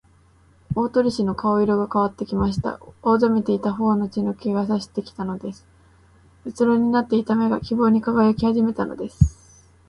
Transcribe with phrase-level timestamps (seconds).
[0.73, 2.79] 大鳥氏の顔色がかわってきました。
[3.03, 5.67] 青ざめていたほおに血の気がさしてきたのです。
[6.43, 9.39] うつろになっていた目が、希望にかがやきはじめたのです。